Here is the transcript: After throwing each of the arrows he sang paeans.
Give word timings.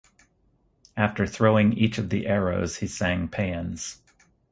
After 0.97 1.27
throwing 1.27 1.73
each 1.73 1.99
of 1.99 2.09
the 2.09 2.25
arrows 2.25 2.77
he 2.77 2.87
sang 2.87 3.27
paeans. 3.27 3.99